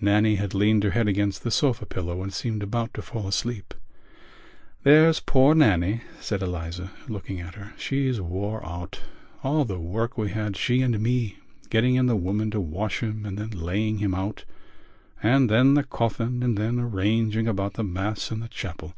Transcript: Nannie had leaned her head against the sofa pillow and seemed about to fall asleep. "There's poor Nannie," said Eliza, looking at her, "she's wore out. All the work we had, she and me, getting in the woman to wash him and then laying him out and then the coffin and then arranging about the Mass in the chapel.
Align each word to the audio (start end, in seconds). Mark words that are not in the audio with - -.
Nannie 0.00 0.36
had 0.36 0.54
leaned 0.54 0.84
her 0.84 0.92
head 0.92 1.08
against 1.08 1.42
the 1.42 1.50
sofa 1.50 1.84
pillow 1.84 2.22
and 2.22 2.32
seemed 2.32 2.62
about 2.62 2.94
to 2.94 3.02
fall 3.02 3.26
asleep. 3.26 3.74
"There's 4.84 5.18
poor 5.18 5.52
Nannie," 5.52 6.02
said 6.20 6.42
Eliza, 6.42 6.92
looking 7.08 7.40
at 7.40 7.56
her, 7.56 7.72
"she's 7.76 8.20
wore 8.20 8.64
out. 8.64 9.00
All 9.42 9.64
the 9.64 9.80
work 9.80 10.16
we 10.16 10.30
had, 10.30 10.56
she 10.56 10.80
and 10.80 11.00
me, 11.00 11.38
getting 11.70 11.96
in 11.96 12.06
the 12.06 12.14
woman 12.14 12.52
to 12.52 12.60
wash 12.60 13.00
him 13.00 13.26
and 13.26 13.36
then 13.36 13.50
laying 13.50 13.98
him 13.98 14.14
out 14.14 14.44
and 15.24 15.50
then 15.50 15.74
the 15.74 15.82
coffin 15.82 16.40
and 16.44 16.56
then 16.56 16.78
arranging 16.78 17.48
about 17.48 17.72
the 17.74 17.82
Mass 17.82 18.30
in 18.30 18.38
the 18.38 18.46
chapel. 18.46 18.94